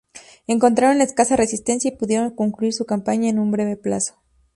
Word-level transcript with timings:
Encontraron 0.47 0.99
escasa 0.99 1.35
resistencia 1.35 1.89
y 1.89 1.95
pudieron 1.95 2.31
concluir 2.31 2.73
su 2.73 2.87
campaña 2.87 3.29
en 3.29 3.37
un 3.37 3.51
breve 3.51 3.77
plazo. 3.77 4.15